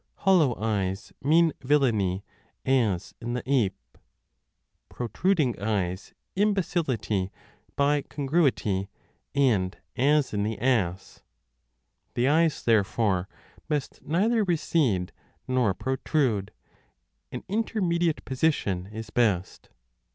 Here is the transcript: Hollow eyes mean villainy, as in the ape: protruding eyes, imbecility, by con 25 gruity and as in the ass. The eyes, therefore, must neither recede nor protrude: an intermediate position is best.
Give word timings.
Hollow 0.15 0.55
eyes 0.57 1.13
mean 1.21 1.53
villainy, 1.61 2.25
as 2.65 3.13
in 3.21 3.33
the 3.33 3.43
ape: 3.45 3.99
protruding 4.89 5.59
eyes, 5.59 6.15
imbecility, 6.35 7.31
by 7.75 8.01
con 8.01 8.27
25 8.27 8.27
gruity 8.55 8.89
and 9.35 9.77
as 9.95 10.33
in 10.33 10.41
the 10.41 10.57
ass. 10.57 11.21
The 12.15 12.27
eyes, 12.27 12.63
therefore, 12.63 13.29
must 13.69 14.01
neither 14.03 14.43
recede 14.43 15.11
nor 15.47 15.75
protrude: 15.75 16.49
an 17.31 17.43
intermediate 17.47 18.25
position 18.25 18.87
is 18.87 19.11
best. 19.11 19.69